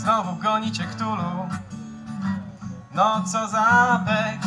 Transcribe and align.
Znowu 0.00 0.36
gonicie 0.36 0.84
Ktulu. 0.84 1.48
No 2.94 3.22
co 3.24 3.48
za 3.48 4.00
pech 4.06 4.40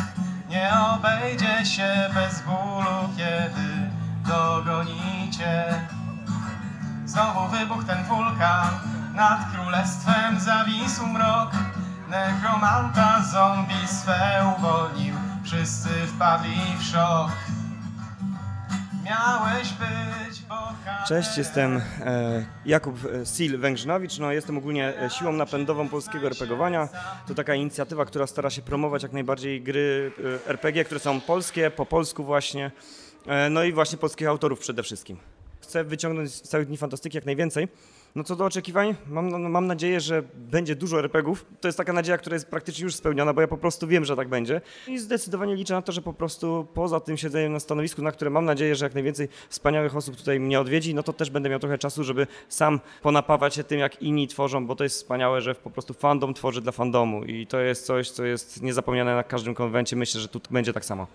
Nie 0.48 0.70
obejdzie 0.94 1.66
się 1.66 2.10
bez 2.14 2.42
bólu 2.42 3.08
Kiedy 3.16 3.90
dogonicie. 4.26 5.64
Znowu 7.04 7.48
wybuchł 7.48 7.82
ten 7.82 8.04
wulkan 8.04 8.68
Nad 9.14 9.52
królestwem 9.52 10.40
zawisł 10.40 11.06
mrok. 11.06 11.50
Nekromanta 12.08 13.22
zombie 13.22 13.88
swe 13.88 14.54
uwolnił 14.58 15.14
Wszyscy 15.44 16.06
wpadli 16.06 16.76
w 16.78 16.82
szok. 16.82 17.30
Miałeś 19.04 19.72
być 19.72 20.23
Cześć, 21.08 21.38
jestem 21.38 21.76
e, 22.00 22.46
Jakub 22.66 22.96
e, 23.04 23.26
Sil 23.34 23.52
Węgrzynowicz. 23.58 24.18
No, 24.18 24.32
jestem 24.32 24.58
ogólnie 24.58 25.02
e, 25.02 25.10
siłą 25.10 25.32
napędową 25.32 25.88
polskiego 25.88 26.26
RPGowania. 26.26 26.88
To 27.28 27.34
taka 27.34 27.54
inicjatywa, 27.54 28.04
która 28.04 28.26
stara 28.26 28.50
się 28.50 28.62
promować 28.62 29.02
jak 29.02 29.12
najbardziej 29.12 29.62
gry 29.62 30.12
RPG, 30.46 30.84
które 30.84 31.00
są 31.00 31.20
polskie, 31.20 31.70
po 31.70 31.86
polsku 31.86 32.24
właśnie. 32.24 32.70
No 33.50 33.64
i 33.64 33.72
właśnie 33.72 33.98
polskich 33.98 34.28
autorów 34.28 34.58
przede 34.58 34.82
wszystkim. 34.82 35.16
Chcę 35.60 35.84
wyciągnąć 35.84 36.34
z 36.34 36.42
całych 36.42 36.66
Dni 36.66 36.76
Fantastyki 36.76 37.16
jak 37.16 37.26
najwięcej. 37.26 37.68
No 38.14 38.24
co 38.24 38.36
do 38.36 38.44
oczekiwań, 38.44 38.94
mam, 39.06 39.30
no, 39.30 39.38
mam 39.38 39.66
nadzieję, 39.66 40.00
że 40.00 40.22
będzie 40.34 40.76
dużo 40.76 40.98
RPGów. 40.98 41.46
To 41.60 41.68
jest 41.68 41.78
taka 41.78 41.92
nadzieja, 41.92 42.18
która 42.18 42.34
jest 42.34 42.50
praktycznie 42.50 42.84
już 42.84 42.94
spełniona, 42.94 43.32
bo 43.32 43.40
ja 43.40 43.48
po 43.48 43.56
prostu 43.56 43.86
wiem, 43.86 44.04
że 44.04 44.16
tak 44.16 44.28
będzie. 44.28 44.60
I 44.88 44.98
zdecydowanie 44.98 45.54
liczę 45.54 45.74
na 45.74 45.82
to, 45.82 45.92
że 45.92 46.02
po 46.02 46.12
prostu 46.12 46.66
poza 46.74 47.00
tym 47.00 47.16
siedzeniem 47.16 47.52
na 47.52 47.60
stanowisku, 47.60 48.02
na 48.02 48.12
które 48.12 48.30
mam 48.30 48.44
nadzieję, 48.44 48.74
że 48.74 48.86
jak 48.86 48.94
najwięcej 48.94 49.28
wspaniałych 49.48 49.96
osób 49.96 50.16
tutaj 50.16 50.40
mnie 50.40 50.60
odwiedzi, 50.60 50.94
no 50.94 51.02
to 51.02 51.12
też 51.12 51.30
będę 51.30 51.48
miał 51.48 51.58
trochę 51.58 51.78
czasu, 51.78 52.04
żeby 52.04 52.26
sam 52.48 52.80
ponapawać 53.02 53.54
się 53.54 53.64
tym, 53.64 53.78
jak 53.78 54.02
inni 54.02 54.28
tworzą, 54.28 54.66
bo 54.66 54.76
to 54.76 54.84
jest 54.84 54.96
wspaniałe, 54.96 55.40
że 55.40 55.54
po 55.54 55.70
prostu 55.70 55.94
fandom 55.94 56.34
tworzy 56.34 56.60
dla 56.60 56.72
fandomu 56.72 57.24
i 57.24 57.46
to 57.46 57.60
jest 57.60 57.86
coś, 57.86 58.10
co 58.10 58.24
jest 58.24 58.62
niezapomniane 58.62 59.14
na 59.14 59.22
każdym 59.22 59.54
konwencie. 59.54 59.96
Myślę, 59.96 60.20
że 60.20 60.28
tu 60.28 60.40
będzie 60.50 60.72
tak 60.72 60.84
samo. 60.84 61.06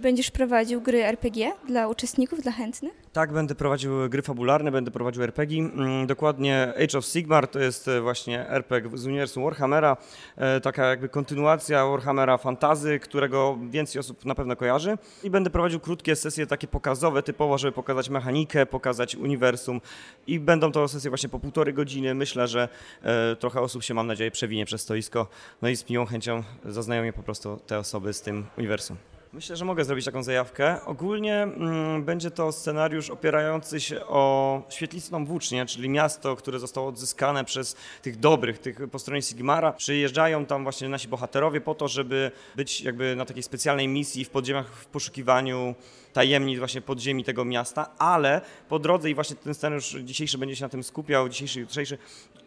Będziesz 0.00 0.30
prowadził 0.30 0.80
gry 0.80 1.04
RPG 1.04 1.52
dla 1.68 1.88
uczestników, 1.88 2.42
dla 2.42 2.52
chętnych? 2.52 2.92
Tak, 3.12 3.32
będę 3.32 3.54
prowadził 3.54 4.08
gry 4.08 4.22
fabularne, 4.22 4.72
będę 4.72 4.90
prowadził 4.90 5.22
RPG. 5.22 5.62
Mm, 5.62 6.06
Dokładnie 6.06 6.72
Age 6.84 6.98
of 6.98 7.04
Sigmar 7.04 7.48
to 7.48 7.58
jest 7.58 7.88
e, 7.88 8.00
właśnie 8.00 8.48
RPG 8.48 8.98
z 8.98 9.06
uniwersum 9.06 9.44
Warhammera, 9.44 9.96
e, 10.36 10.60
taka 10.60 10.86
jakby 10.86 11.08
kontynuacja 11.08 11.86
Warhammera 11.86 12.38
Fantazy, 12.38 12.98
którego 12.98 13.58
więcej 13.70 14.00
osób 14.00 14.24
na 14.24 14.34
pewno 14.34 14.56
kojarzy. 14.56 14.98
I 15.22 15.30
będę 15.30 15.50
prowadził 15.50 15.80
krótkie 15.80 16.16
sesje 16.16 16.46
takie 16.46 16.66
pokazowe, 16.68 17.22
typowo, 17.22 17.58
żeby 17.58 17.72
pokazać 17.72 18.08
mechanikę, 18.10 18.66
pokazać 18.66 19.16
uniwersum. 19.16 19.80
I 20.26 20.40
będą 20.40 20.72
to 20.72 20.88
sesje 20.88 21.10
właśnie 21.10 21.28
po 21.28 21.38
półtorej 21.38 21.74
godziny. 21.74 22.14
Myślę, 22.14 22.48
że 22.48 22.68
e, 23.02 23.36
trochę 23.36 23.60
osób 23.60 23.82
się, 23.82 23.94
mam 23.94 24.06
nadzieję, 24.06 24.30
przewinie 24.30 24.66
przez 24.66 24.80
stoisko. 24.80 25.26
No 25.62 25.68
i 25.68 25.76
z 25.76 25.90
miłą 25.90 26.06
chęcią 26.06 26.42
zaznajomię 26.64 27.12
po 27.12 27.22
prostu 27.22 27.60
te 27.66 27.78
osoby 27.78 28.12
z 28.12 28.22
tym 28.22 28.46
uniwersum. 28.58 28.96
Myślę, 29.34 29.56
że 29.56 29.64
mogę 29.64 29.84
zrobić 29.84 30.04
taką 30.04 30.22
zajawkę. 30.22 30.84
Ogólnie 30.84 31.42
mm, 31.42 32.04
będzie 32.04 32.30
to 32.30 32.52
scenariusz 32.52 33.10
opierający 33.10 33.80
się 33.80 34.06
o 34.06 34.62
świetlistą 34.68 35.24
włócznię, 35.24 35.66
czyli 35.66 35.88
miasto, 35.88 36.36
które 36.36 36.58
zostało 36.58 36.88
odzyskane 36.88 37.44
przez 37.44 37.76
tych 38.02 38.18
dobrych, 38.18 38.58
tych 38.58 38.90
po 38.90 38.98
stronie 38.98 39.22
Sigmara. 39.22 39.72
Przyjeżdżają 39.72 40.46
tam 40.46 40.62
właśnie 40.62 40.88
nasi 40.88 41.08
bohaterowie 41.08 41.60
po 41.60 41.74
to, 41.74 41.88
żeby 41.88 42.30
być 42.56 42.80
jakby 42.80 43.16
na 43.16 43.24
takiej 43.24 43.42
specjalnej 43.42 43.88
misji 43.88 44.24
w 44.24 44.30
podziemiach 44.30 44.66
w 44.66 44.86
poszukiwaniu 44.86 45.74
tajemnic 46.12 46.58
właśnie 46.58 46.80
podziemi 46.80 47.24
tego 47.24 47.44
miasta, 47.44 47.90
ale 47.98 48.40
po 48.68 48.78
drodze 48.78 49.10
i 49.10 49.14
właśnie 49.14 49.36
ten 49.36 49.54
scenariusz 49.54 49.96
dzisiejszy 50.04 50.38
będzie 50.38 50.56
się 50.56 50.64
na 50.64 50.68
tym 50.68 50.82
skupiał, 50.82 51.28
dzisiejszy, 51.28 51.60
jutrzejszy, 51.60 51.98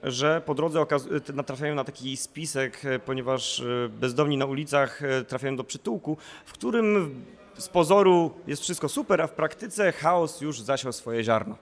że 0.04 0.42
po 0.46 0.56
drodze 0.56 0.86
t- 1.26 1.34
natrafiają 1.34 1.76
na 1.76 1.84
taki 1.84 2.18
spisek, 2.18 2.86
e, 2.86 3.00
ponieważ 3.00 3.60
e, 3.60 3.90
bezdomni 3.90 4.38
na 4.38 4.46
ulicach 4.46 5.04
e, 5.04 5.24
trafiają 5.24 5.56
do 5.56 5.64
przytułku, 5.64 6.18
w 6.46 6.54
którym 6.54 7.16
z 7.58 7.68
pozoru 7.68 8.34
jest 8.48 8.62
wszystko 8.62 8.90
super, 8.90 9.22
a 9.22 9.28
w 9.28 9.32
praktyce 9.32 9.92
chaos 9.92 10.42
już 10.42 10.62
zasiał 10.62 10.94
swoje 10.94 11.24
ziarno. 11.24 11.56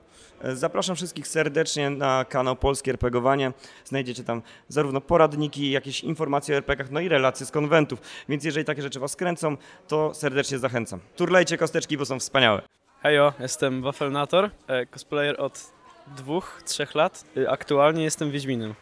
Zapraszam 0.54 0.96
wszystkich 0.96 1.28
serdecznie 1.28 1.90
na 1.90 2.26
kanał 2.26 2.56
Polskie 2.56 2.92
RPGowanie. 2.92 3.52
Znajdziecie 3.86 4.24
tam 4.24 4.42
zarówno 4.68 5.02
poradniki, 5.02 5.72
jakieś 5.72 6.04
informacje 6.04 6.56
o 6.56 6.58
RPGach, 6.58 6.92
no 6.92 7.00
i 7.00 7.10
relacje 7.10 7.46
z 7.46 7.52
konwentów. 7.52 8.02
Więc 8.30 8.44
jeżeli 8.44 8.66
takie 8.66 8.82
rzeczy 8.82 9.00
Was 9.00 9.16
kręcą, 9.16 9.58
to 9.88 10.14
serdecznie 10.14 10.60
zachęcam. 10.60 11.00
Turlejcie 11.16 11.58
kosteczki, 11.58 11.98
bo 11.98 12.06
są 12.06 12.20
wspaniałe. 12.20 12.62
Hejo, 13.02 13.34
jestem 13.40 13.82
Waffelnator, 13.82 14.50
e, 14.68 14.86
cosplayer 14.86 15.42
od 15.42 15.72
dwóch, 16.18 16.62
trzech 16.66 16.96
lat. 16.96 17.24
E, 17.38 17.50
Aktualnie 17.50 18.04
jestem 18.04 18.32
Wiedźminem. 18.32 18.74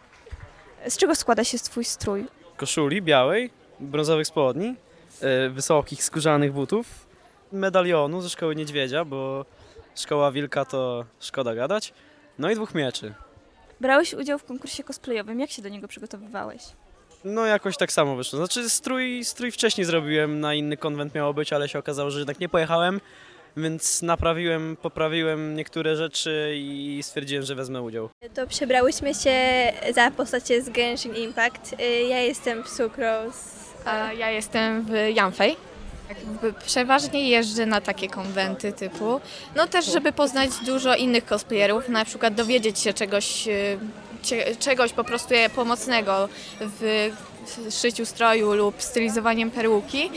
Z 0.88 0.98
czego 0.98 1.16
składa 1.16 1.44
się 1.44 1.58
twój 1.58 1.86
strój? 1.86 2.26
Koszuli 2.58 3.02
białej, 3.02 3.50
brązowych 3.80 4.28
spodni, 4.28 4.76
e, 5.22 5.50
wysokich 5.50 6.04
skórzanych 6.04 6.54
butów, 6.54 6.86
medalionu 7.52 8.22
ze 8.22 8.30
szkoły 8.30 8.56
niedźwiedzia, 8.56 9.06
bo 9.06 9.46
szkoła 9.96 10.31
wilka 10.31 10.66
to 10.66 11.06
szkoda 11.19 11.56
gadać, 11.56 11.94
no 12.40 12.52
i 12.52 12.56
dwóch 12.56 12.75
mieczy. 12.75 13.13
Brałeś 13.81 14.13
udział 14.13 14.40
w 14.40 14.44
konkursie 14.44 14.84
cosplayowym. 14.84 15.40
Jak 15.40 15.50
się 15.52 15.62
do 15.62 15.69
niego 15.69 15.88
przygotowywałeś? 15.88 16.62
No 17.24 17.46
jakoś 17.46 17.78
tak 17.78 17.91
samo 17.91 18.16
wyszło. 18.16 18.38
Znaczy 18.38 18.69
strój, 18.69 19.25
strój 19.25 19.51
wcześniej 19.51 19.85
zrobiłem, 19.85 20.40
na 20.40 20.53
inny 20.53 20.78
konwent 20.78 21.16
miało 21.16 21.34
być, 21.34 21.53
ale 21.53 21.69
się 21.69 21.80
okazało, 21.80 22.12
że 22.12 22.19
jednak 22.19 22.40
nie 22.40 22.50
pojechałem, 22.50 23.01
więc 23.57 24.01
naprawiłem, 24.01 24.78
poprawiłem 24.81 25.56
niektóre 25.56 25.96
rzeczy 25.96 26.53
i 26.56 27.00
stwierdziłem, 27.03 27.44
że 27.44 27.56
wezmę 27.56 27.81
udział. 27.81 28.09
To 28.34 28.47
przebrałyśmy 28.47 29.13
się 29.13 29.34
za 29.96 30.12
postacie 30.12 30.62
z 30.62 30.69
Genshin 30.69 31.16
Impact. 31.16 31.74
Y, 31.74 32.01
Ja 32.09 32.19
jestem 32.19 32.63
w 32.63 32.69
Sucrose. 32.69 33.62
A 33.85 34.13
ja 34.13 34.30
jestem 34.31 34.85
w 34.85 34.91
Janfej. 35.16 35.57
Jakby 36.20 36.54
Przeważnie 36.54 37.30
jeżdżę 37.30 37.66
na 37.66 37.82
takie 37.82 38.08
konwenty 38.08 38.74
typu, 38.74 39.22
no 39.56 39.68
też 39.68 39.86
żeby 39.86 40.12
poznać 40.12 40.50
dużo 40.66 40.96
innych 40.96 41.26
cosplayerów, 41.26 41.90
na 41.90 42.06
przykład 42.06 42.34
dowiedzieć 42.34 42.80
się 42.80 42.94
czegoś, 42.94 43.48
y, 43.48 43.80
czegoś 44.60 44.94
po 44.94 45.04
prostu 45.04 45.34
pomocnego 45.56 46.30
w 46.62 47.12
szyciu 47.82 48.06
stroju 48.06 48.54
lub 48.54 48.82
stylizowaniem 48.82 49.52
peruki. 49.52 50.10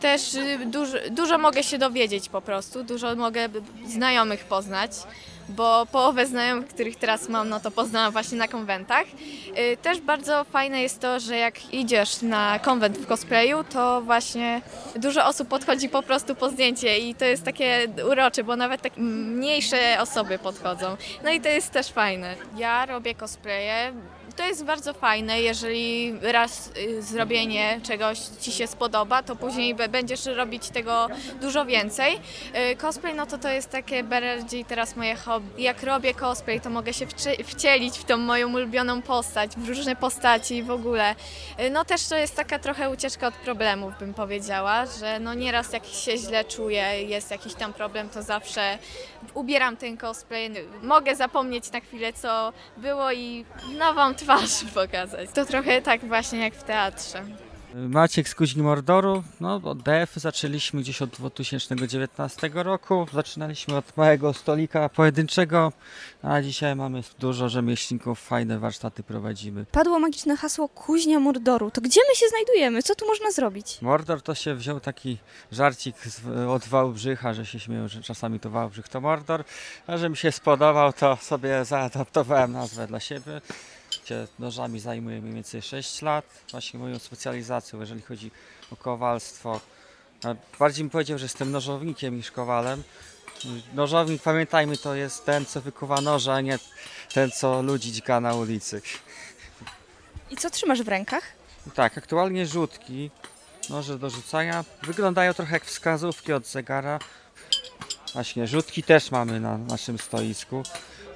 Też 0.00 0.34
y, 0.34 0.58
dużo, 0.66 0.96
dużo 1.10 1.38
mogę 1.38 1.62
się 1.62 1.78
dowiedzieć 1.78 2.28
po 2.28 2.40
prostu, 2.40 2.84
dużo 2.84 3.16
mogę 3.16 3.48
znajomych 3.86 4.44
poznać 4.44 4.92
bo 5.50 5.86
połowę 5.92 6.26
znajomych, 6.26 6.68
których 6.68 6.96
teraz 6.96 7.28
mam, 7.28 7.48
no 7.48 7.60
to 7.60 7.70
poznałam 7.70 8.12
właśnie 8.12 8.38
na 8.38 8.48
konwentach. 8.48 9.04
Y, 9.58 9.76
Też 9.82 10.00
bardzo 10.00 10.44
fajne 10.44 10.82
jest 10.82 11.00
to, 11.00 11.20
że 11.20 11.36
jak 11.36 11.74
idziesz 11.74 12.22
na 12.22 12.58
konwent 12.58 12.98
w 12.98 13.06
cosplayu, 13.06 13.64
to 13.64 14.00
właśnie 14.00 14.62
dużo 14.96 15.26
osób 15.26 15.48
podchodzi 15.48 15.88
po 15.88 16.02
prostu 16.02 16.34
po 16.34 16.48
zdjęcie 16.50 16.98
i 16.98 17.14
to 17.14 17.24
jest 17.24 17.44
takie 17.44 17.86
urocze, 18.10 18.44
bo 18.44 18.56
nawet 18.56 18.82
tak 18.82 18.92
mniejsze 18.96 19.96
osoby 20.00 20.38
podchodzą. 20.38 20.96
No 21.24 21.30
i 21.30 21.40
to 21.40 21.48
jest 21.48 21.70
też 21.70 21.86
fajne. 21.88 22.34
Ja 22.56 22.86
robię 22.86 23.14
cosplaye. 23.14 23.92
To 24.36 24.46
jest 24.46 24.64
bardzo 24.64 24.92
fajne, 24.94 25.40
jeżeli 25.40 26.14
raz 26.22 26.70
y, 26.76 27.02
zrobienie 27.02 27.80
czegoś 27.82 28.18
Ci 28.40 28.52
się 28.52 28.66
spodoba, 28.66 29.22
to 29.22 29.36
później 29.36 29.74
będziesz 29.74 30.26
robić 30.26 30.68
tego 30.68 31.08
dużo 31.40 31.64
więcej. 31.64 32.20
Y, 32.72 32.76
Cosplay, 32.76 33.14
no 33.14 33.26
to 33.26 33.38
to 33.38 33.48
jest 33.48 33.70
takie 33.70 34.02
bardziej 34.04 34.64
teraz 34.64 34.96
moje 34.96 35.16
hobby. 35.16 35.62
Jak 35.62 35.82
robię 35.82 36.14
cosplay, 36.14 36.60
to 36.60 36.70
mogę 36.70 36.92
się 36.94 37.06
wcielić 37.44 37.98
w 37.98 38.04
tą 38.04 38.16
moją 38.16 38.52
ulubioną 38.54 39.02
postać, 39.02 39.50
w 39.56 39.68
różne 39.68 39.96
postaci 39.96 40.62
w 40.62 40.70
ogóle. 40.70 41.14
Y, 41.60 41.70
No 41.70 41.84
też 41.84 42.06
to 42.08 42.16
jest 42.16 42.36
taka 42.36 42.58
trochę 42.58 42.90
ucieczka 42.90 43.26
od 43.26 43.34
problemów, 43.34 43.92
bym 44.00 44.14
powiedziała, 44.14 44.86
że 44.86 45.18
no 45.20 45.34
nieraz 45.34 45.72
jak 45.72 45.86
się 45.86 46.16
źle 46.18 46.44
czuję, 46.44 47.02
jest 47.02 47.30
jakiś 47.30 47.54
tam 47.54 47.72
problem, 47.72 48.08
to 48.08 48.22
zawsze 48.22 48.78
ubieram 49.34 49.76
ten 49.76 49.96
cosplay, 49.96 50.50
mogę 50.82 51.16
zapomnieć 51.16 51.72
na 51.72 51.80
chwilę, 51.80 52.12
co 52.12 52.52
było 52.76 53.12
i 53.12 53.44
nową 53.78 54.14
twarz 54.20 54.64
pokazać. 54.74 55.30
To 55.34 55.44
trochę 55.44 55.82
tak 55.82 56.00
właśnie 56.00 56.38
jak 56.38 56.54
w 56.54 56.62
teatrze. 56.62 57.24
Maciek 57.74 58.28
z 58.28 58.34
Kuźni 58.34 58.62
Mordoru. 58.62 59.22
No, 59.40 59.60
od 59.64 59.82
DF 59.82 60.14
zaczęliśmy 60.16 60.80
gdzieś 60.80 61.02
od 61.02 61.10
2019 61.10 62.50
roku. 62.54 63.06
Zaczynaliśmy 63.12 63.76
od 63.76 63.96
małego 63.96 64.32
stolika 64.32 64.88
pojedynczego, 64.88 65.72
a 66.22 66.42
dzisiaj 66.42 66.76
mamy 66.76 67.02
dużo 67.18 67.48
rzemieślników, 67.48 68.20
fajne 68.20 68.58
warsztaty 68.58 69.02
prowadzimy. 69.02 69.64
Padło 69.72 69.98
magiczne 69.98 70.36
hasło 70.36 70.68
Kuźnia 70.68 71.20
Mordoru. 71.20 71.70
To 71.70 71.80
gdzie 71.80 72.00
my 72.08 72.16
się 72.16 72.26
znajdujemy? 72.28 72.82
Co 72.82 72.94
tu 72.94 73.06
można 73.06 73.30
zrobić? 73.30 73.82
Mordor 73.82 74.22
to 74.22 74.34
się 74.34 74.54
wziął 74.54 74.80
taki 74.80 75.18
żarcik 75.52 75.96
z, 76.06 76.20
od 76.48 76.64
Wałbrzycha, 76.64 77.34
że 77.34 77.46
się 77.46 77.60
śmieją, 77.60 77.88
że 77.88 78.02
czasami 78.02 78.40
to 78.40 78.50
Wałbrzych 78.50 78.88
to 78.88 79.00
Mordor. 79.00 79.44
A 79.86 79.96
że 79.96 80.10
mi 80.10 80.16
się 80.16 80.32
spodobał, 80.32 80.92
to 80.92 81.16
sobie 81.16 81.64
zaadaptowałem 81.64 82.52
nazwę 82.52 82.86
dla 82.86 83.00
siebie. 83.00 83.40
Gdzie 84.04 84.26
nożami 84.38 84.80
zajmuję 84.80 85.20
mniej 85.20 85.34
więcej 85.34 85.62
6 85.62 86.02
lat. 86.02 86.24
Właśnie 86.50 86.80
moją 86.80 86.98
specjalizacją, 86.98 87.80
jeżeli 87.80 88.02
chodzi 88.02 88.30
o 88.72 88.76
kowalstwo. 88.76 89.60
Bardziej 90.58 90.84
bym 90.84 90.90
powiedział, 90.90 91.18
że 91.18 91.24
jestem 91.24 91.50
nożownikiem 91.50 92.16
niż 92.16 92.30
kowalem. 92.30 92.82
Nożownik, 93.74 94.22
pamiętajmy, 94.22 94.76
to 94.76 94.94
jest 94.94 95.24
ten, 95.24 95.46
co 95.46 95.60
wykuwa 95.60 96.00
noże, 96.00 96.34
a 96.34 96.40
nie 96.40 96.58
ten, 97.12 97.30
co 97.30 97.62
ludzi 97.62 97.92
dźga 97.92 98.20
na 98.20 98.34
ulicy. 98.34 98.82
I 100.30 100.36
co 100.36 100.50
trzymasz 100.50 100.82
w 100.82 100.88
rękach? 100.88 101.24
Tak, 101.74 101.98
aktualnie 101.98 102.46
rzutki, 102.46 103.10
noże 103.70 103.98
do 103.98 104.10
rzucania, 104.10 104.64
wyglądają 104.82 105.34
trochę 105.34 105.52
jak 105.52 105.64
wskazówki 105.64 106.32
od 106.32 106.46
zegara. 106.46 106.98
Właśnie, 108.12 108.46
rzutki 108.46 108.82
też 108.82 109.10
mamy 109.10 109.40
na 109.40 109.58
naszym 109.58 109.98
stoisku. 109.98 110.62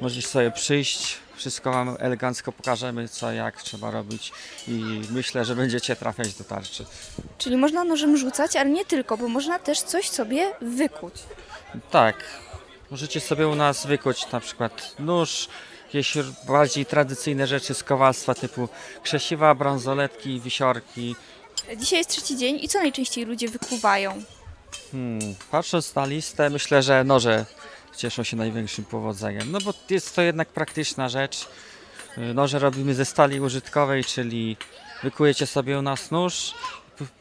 Możesz 0.00 0.26
sobie 0.26 0.50
przyjść, 0.50 1.18
wszystko 1.36 1.70
mamy 1.70 1.98
elegancko, 1.98 2.52
pokażemy 2.52 3.08
co, 3.08 3.32
jak 3.32 3.62
trzeba 3.62 3.90
robić 3.90 4.32
i 4.68 5.02
myślę, 5.10 5.44
że 5.44 5.56
będziecie 5.56 5.96
trafiać 5.96 6.34
do 6.34 6.44
tarczy. 6.44 6.84
Czyli 7.38 7.56
można 7.56 7.84
nożem 7.84 8.16
rzucać, 8.16 8.56
ale 8.56 8.70
nie 8.70 8.84
tylko, 8.84 9.16
bo 9.16 9.28
można 9.28 9.58
też 9.58 9.82
coś 9.82 10.08
sobie 10.08 10.52
wykuć. 10.60 11.14
Tak, 11.90 12.16
możecie 12.90 13.20
sobie 13.20 13.48
u 13.48 13.54
nas 13.54 13.86
wykuć 13.86 14.32
na 14.32 14.40
przykład 14.40 14.94
nóż, 14.98 15.48
jakieś 15.86 16.16
bardziej 16.46 16.86
tradycyjne 16.86 17.46
rzeczy 17.46 17.74
z 17.74 17.82
kowalstwa 17.82 18.34
typu 18.34 18.68
krzesiwa, 19.02 19.54
bransoletki, 19.54 20.40
wisiorki. 20.40 21.16
Dzisiaj 21.76 21.98
jest 21.98 22.10
trzeci 22.10 22.36
dzień 22.36 22.58
i 22.62 22.68
co 22.68 22.78
najczęściej 22.78 23.24
ludzie 23.24 23.48
wykuwają? 23.48 24.22
Hmm, 24.92 25.34
patrząc 25.50 25.94
na 25.94 26.06
listę, 26.06 26.50
myślę, 26.50 26.82
że 26.82 27.04
noże 27.04 27.46
cieszą 27.96 28.22
się 28.22 28.36
największym 28.36 28.84
powodzeniem. 28.84 29.52
No 29.52 29.58
bo 29.60 29.74
jest 29.90 30.16
to 30.16 30.22
jednak 30.22 30.48
praktyczna 30.48 31.08
rzecz. 31.08 31.48
Noże 32.34 32.58
robimy 32.58 32.94
ze 32.94 33.04
stali 33.04 33.40
użytkowej, 33.40 34.04
czyli 34.04 34.56
wykujecie 35.02 35.46
sobie 35.46 35.78
u 35.78 35.82
nas 35.82 36.10
nóż, 36.10 36.54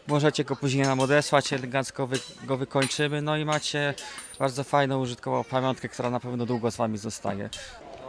możecie 0.08 0.44
go 0.44 0.56
później 0.56 0.86
nam 0.86 1.00
odesłać, 1.00 1.54
elegancko 1.54 2.08
wy, 2.08 2.20
go 2.44 2.58
wykończymy, 2.58 3.22
no 3.22 3.38
i 3.38 3.46
macie 3.46 3.94
bardzo 4.40 4.64
fajną 4.64 5.02
użytkową 5.02 5.44
pamiątkę, 5.44 5.90
która 5.90 6.10
na 6.10 6.20
pewno 6.20 6.46
długo 6.46 6.72
z 6.72 6.76
Wami 6.76 6.98
zostanie. 6.98 7.50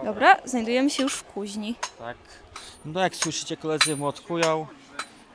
Dobra, 0.05 0.37
znajdujemy 0.45 0.91
się 0.91 1.03
już 1.03 1.15
w 1.15 1.25
kuźni. 1.25 1.75
Tak. 1.99 2.17
No 2.85 3.01
jak 3.01 3.17
słyszycie, 3.17 3.57
koledzy 3.57 3.97
młotkują. 3.97 4.67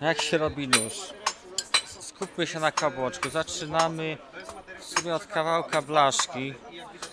Jak 0.02 0.22
się 0.22 0.38
robi 0.38 0.68
nóż? 0.68 0.94
Skupmy 2.00 2.48
się 2.48 2.60
na 2.60 2.72
kabłoczku. 2.72 3.30
Zaczynamy 3.30 4.18
w 4.80 4.84
sumie 4.84 5.16
od 5.16 5.26
kawałka 5.26 5.82
blaszki, 5.82 6.54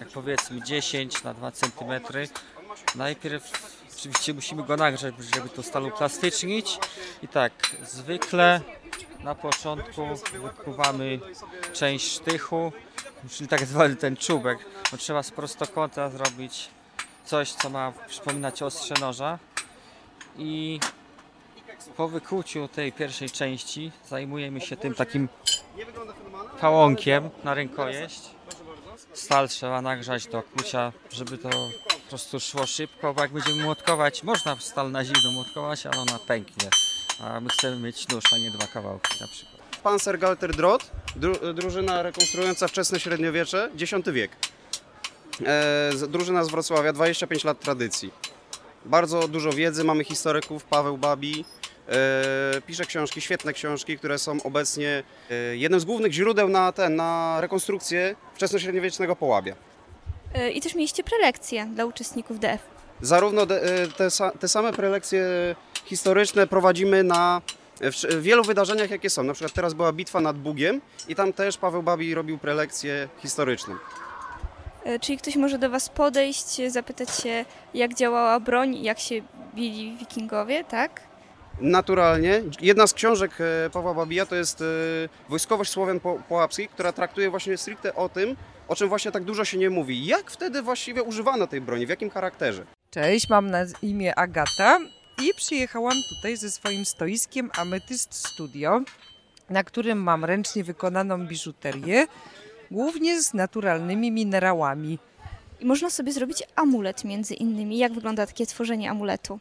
jak 0.01 0.09
powiedzmy 0.09 0.63
10 0.63 1.23
na 1.23 1.35
2 1.35 1.51
cm. 1.51 1.93
Najpierw 2.95 3.77
oczywiście 3.97 4.35
musimy 4.35 4.63
go 4.63 4.77
nagrzać, 4.77 5.15
żeby 5.35 5.49
to 5.49 5.63
stal 5.63 5.85
uplastycznić. 5.85 6.79
I 7.23 7.29
tak, 7.29 7.53
zwykle 7.85 8.61
na 9.21 9.35
początku 9.35 10.03
wykuwamy 10.43 11.21
część 11.73 12.13
sztychu, 12.13 12.73
czyli 13.31 13.49
tak 13.49 13.67
zwany 13.67 13.97
ten 13.97 14.17
czubek. 14.17 14.59
Bo 14.91 14.97
trzeba 14.97 15.23
z 15.23 15.31
prostokąta 15.31 16.11
zrobić 16.11 16.69
coś, 17.25 17.53
co 17.53 17.71
ma 17.71 17.93
przypominać 18.09 18.63
ostrze 18.63 18.95
noża. 19.01 19.39
I 20.39 20.81
po 21.97 22.09
wykuciu 22.09 22.69
tej 22.69 22.93
pierwszej 22.93 23.31
części 23.31 23.93
zajmujemy 24.09 24.61
się 24.61 24.77
tym 24.77 24.95
takim 24.95 25.29
pałąkiem 26.61 27.31
na 27.45 27.55
rękojeść. 27.55 28.36
Stal 29.13 29.49
trzeba 29.49 29.83
nagrzać 29.83 30.27
do 30.27 30.43
kucia, 30.43 30.93
żeby 31.11 31.39
to 31.39 31.51
po 31.89 32.09
prostu 32.09 32.41
szło 32.41 32.67
szybko, 32.67 33.15
bo 33.15 33.23
jak 33.23 33.33
będziemy 33.33 33.63
młotkować, 33.63 34.23
można 34.23 34.57
stal 34.61 34.91
na 34.91 35.05
zimno 35.05 35.33
młotkować, 35.33 35.87
ale 35.87 35.99
ona 35.99 36.19
pęknie. 36.27 36.69
A 37.21 37.41
my 37.41 37.49
chcemy 37.49 37.77
mieć 37.77 38.09
nóż, 38.09 38.25
a 38.33 38.39
nie 38.39 38.51
dwa 38.51 38.67
kawałki 38.67 39.21
na 39.21 39.27
przykład. 39.27 39.57
Panzergalter 39.83 40.57
Drot, 40.57 40.91
dru, 41.17 41.55
drużyna 41.55 42.03
rekonstruująca 42.03 42.69
wczesne 42.69 43.01
średniowiecze, 43.01 43.71
X 43.81 43.93
wiek. 44.13 44.31
E, 45.47 45.91
drużyna 46.09 46.45
z 46.45 46.49
Wrocławia, 46.49 46.93
25 46.93 47.45
lat 47.45 47.61
tradycji. 47.61 48.11
Bardzo 48.85 49.29
dużo 49.29 49.51
wiedzy, 49.53 49.85
mamy 49.85 50.05
historyków, 50.05 50.65
Paweł 50.65 50.99
Babi, 50.99 51.45
pisze 52.67 52.85
książki, 52.85 53.21
świetne 53.21 53.53
książki, 53.53 53.99
które 53.99 54.19
są 54.19 54.43
obecnie 54.45 55.03
e, 55.31 55.57
jednym 55.57 55.81
z 55.81 55.85
głównych 55.85 56.13
źródeł 56.13 56.49
na, 56.49 56.73
ten, 56.73 56.97
na 56.97 57.39
rekonstrukcję 57.41 58.17
wczesnośredniowiecznego 58.35 59.17
Połabia. 59.17 59.55
E, 60.35 60.51
I 60.51 60.61
też 60.61 60.75
mieliście 60.75 61.05
prelekcje 61.05 61.67
dla 61.75 61.85
uczestników 61.85 62.41
DF. 62.41 62.61
Zarówno 63.01 63.43
e, 63.43 63.47
te, 63.97 64.09
te 64.41 64.49
same 64.49 64.73
prelekcje 64.73 65.25
historyczne 65.85 66.47
prowadzimy 66.47 67.05
na 67.05 67.43
w 67.81 68.23
wielu 68.23 68.45
wydarzeniach, 68.45 68.91
jakie 68.91 69.11
są. 69.11 69.23
Na 69.23 69.33
przykład 69.33 69.53
teraz 69.53 69.75
była 69.75 69.93
bitwa 69.93 70.21
nad 70.21 70.37
Bugiem 70.39 70.81
i 71.09 71.15
tam 71.15 71.33
też 71.33 71.59
Paweł 71.59 71.83
Babi 71.83 72.15
robił 72.15 72.39
prelekcję 72.39 73.09
historyczną. 73.23 73.75
E, 74.85 74.99
Czyli 74.99 75.19
ktoś 75.19 75.37
może 75.37 75.59
do 75.59 75.71
Was 75.71 75.89
podejść, 75.89 76.61
e, 76.61 76.71
zapytać 76.71 77.17
się, 77.23 77.45
jak 77.75 77.95
działała 77.95 78.41
broń, 78.41 78.77
jak 78.77 78.99
się 78.99 79.15
bili 79.55 79.97
wikingowie, 79.97 80.65
tak? 80.65 81.01
Naturalnie. 81.61 82.43
Jedna 82.61 82.87
z 82.87 82.95
książek 82.95 83.31
e, 83.41 83.71
Pawła 83.71 83.95
Babija 83.95 84.27
to 84.27 84.35
jest 84.37 84.61
e, 84.61 84.65
Wojskowość 85.29 85.71
Słowian 85.71 86.01
Po- 86.01 86.19
Połapskich, 86.29 86.71
która 86.71 86.93
traktuje 86.93 87.31
właśnie 87.31 87.57
stricte 87.57 87.95
o 87.95 88.09
tym, 88.09 88.37
o 88.69 88.77
czym 88.77 88.89
właśnie 88.89 89.13
tak 89.13 89.25
dużo 89.25 89.45
się 89.45 89.59
nie 89.59 89.71
mówi. 89.71 90.07
Jak 90.07 90.31
wtedy 90.31 90.63
właściwie 90.63 91.03
używano 91.03 91.47
tej 91.47 91.61
broni, 91.61 91.87
w 91.87 91.89
jakim 91.89 92.11
charakterze? 92.11 92.65
Cześć, 92.91 93.29
mam 93.31 93.51
na 93.51 93.65
imię 93.83 94.15
Agata 94.19 94.79
i 95.23 95.31
przyjechałam 95.37 95.95
tutaj 96.17 96.37
ze 96.37 96.51
swoim 96.51 96.85
stoiskiem 96.85 97.51
Ametyst 97.59 98.15
Studio, 98.15 98.81
na 99.51 99.65
którym 99.65 99.99
mam 100.03 100.25
ręcznie 100.25 100.65
wykonaną 100.65 101.27
biżuterię, 101.27 102.07
głównie 102.71 103.23
z 103.23 103.35
naturalnymi 103.35 104.11
minerałami. 104.11 104.99
I 105.61 105.67
można 105.67 105.91
sobie 105.91 106.13
zrobić 106.13 106.43
amulet 106.57 107.05
między 107.05 107.35
innymi. 107.35 107.79
Jak 107.79 107.93
wygląda 107.93 108.27
takie 108.27 108.47
tworzenie 108.47 108.91
amuletu? 108.91 109.39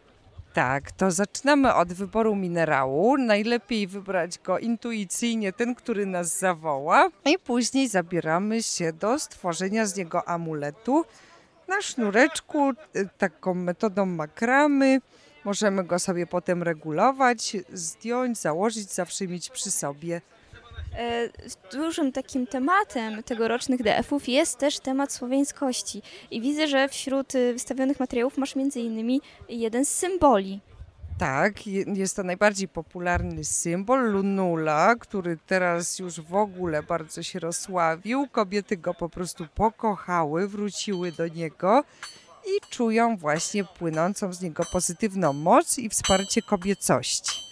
Tak, 0.55 0.91
to 0.91 1.11
zaczynamy 1.11 1.73
od 1.73 1.93
wyboru 1.93 2.35
minerału. 2.35 3.17
Najlepiej 3.17 3.87
wybrać 3.87 4.39
go 4.39 4.59
intuicyjnie, 4.59 5.53
ten, 5.53 5.75
który 5.75 6.05
nas 6.05 6.39
zawoła, 6.39 7.09
i 7.25 7.39
później 7.39 7.87
zabieramy 7.87 8.63
się 8.63 8.93
do 8.93 9.19
stworzenia 9.19 9.85
z 9.85 9.97
niego 9.97 10.29
amuletu 10.29 11.05
na 11.67 11.81
sznureczku, 11.81 12.71
y, 12.95 13.09
taką 13.17 13.53
metodą 13.53 14.05
makramy. 14.05 15.01
Możemy 15.45 15.83
go 15.83 15.99
sobie 15.99 16.27
potem 16.27 16.63
regulować, 16.63 17.57
zdjąć, 17.73 18.37
założyć, 18.37 18.93
zawsze 18.93 19.27
mieć 19.27 19.49
przy 19.49 19.71
sobie. 19.71 20.21
E, 20.97 21.29
Dużym 21.71 22.11
takim 22.11 22.47
tematem 22.47 23.23
tegorocznych 23.23 23.83
DF-ów 23.83 24.27
jest 24.27 24.57
też 24.57 24.79
temat 24.79 25.13
słowiańskości. 25.13 26.01
I 26.31 26.41
widzę, 26.41 26.67
że 26.67 26.89
wśród 26.89 27.35
e, 27.35 27.53
wystawionych 27.53 27.99
materiałów 27.99 28.37
masz 28.37 28.55
między 28.55 28.79
innymi 28.79 29.21
jeden 29.49 29.85
z 29.85 29.89
symboli. 29.89 30.61
Tak, 31.19 31.67
je- 31.67 31.85
jest 31.93 32.15
to 32.15 32.23
najbardziej 32.23 32.67
popularny 32.67 33.43
symbol 33.43 34.11
Lunula, 34.11 34.95
który 34.99 35.37
teraz 35.47 35.99
już 35.99 36.21
w 36.21 36.35
ogóle 36.35 36.83
bardzo 36.83 37.23
się 37.23 37.39
rozsławił. 37.39 38.27
Kobiety 38.31 38.77
go 38.77 38.93
po 38.93 39.09
prostu 39.09 39.47
pokochały, 39.55 40.47
wróciły 40.47 41.11
do 41.11 41.27
niego 41.27 41.83
i 42.47 42.69
czują 42.69 43.17
właśnie 43.17 43.63
płynącą 43.63 44.33
z 44.33 44.41
niego 44.41 44.63
pozytywną 44.71 45.33
moc 45.33 45.77
i 45.79 45.89
wsparcie 45.89 46.41
kobiecości. 46.41 47.44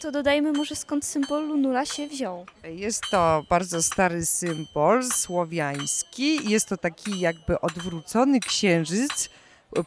To 0.00 0.12
dodajmy 0.12 0.52
może 0.52 0.76
skąd 0.76 1.04
symbol 1.04 1.48
Lunula 1.48 1.86
się 1.86 2.08
wziął. 2.08 2.46
Jest 2.64 3.02
to 3.10 3.42
bardzo 3.48 3.82
stary 3.82 4.26
symbol 4.26 5.04
słowiański. 5.04 6.50
Jest 6.50 6.68
to 6.68 6.76
taki 6.76 7.20
jakby 7.20 7.60
odwrócony 7.60 8.40
księżyc, 8.40 9.28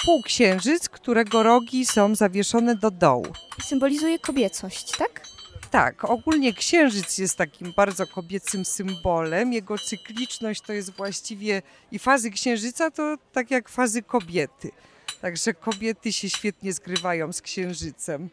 półksiężyc, 0.06 0.90
którego 0.90 1.44
rogi 1.44 1.86
są 1.86 2.16
zawieszone 2.16 2.75
do 2.75 2.92
dołu. 2.92 3.28
I 3.60 3.62
symbolizuje 3.62 4.20
kobiecość, 4.20 4.98
tak? 4.98 5.22
Tak, 5.72 6.06
ogólnie 6.06 6.54
księżyc 6.54 7.18
jest 7.18 7.38
takim 7.38 7.74
bardzo 7.78 8.08
kobiecym 8.08 8.66
symbolem. 8.66 9.54
Jego 9.54 9.78
cykliczność 9.78 10.62
to 10.62 10.74
jest 10.74 10.92
właściwie 10.98 11.62
i 11.92 12.00
fazy 12.00 12.32
księżyca 12.32 12.92
to 12.92 13.18
tak 13.34 13.52
jak 13.52 13.70
fazy 13.70 14.02
kobiety. 14.02 14.72
Także 15.22 15.54
kobiety 15.54 16.14
się 16.14 16.30
świetnie 16.30 16.74
zgrywają 16.74 17.34
z 17.34 17.42
księżycem. 17.42 18.30